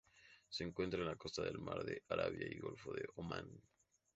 [0.49, 3.47] Se encuentran en las costas del Mar de Arabia y Golfo de Omán.